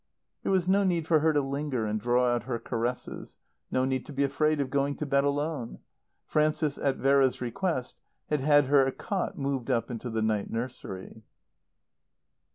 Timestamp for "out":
2.33-2.45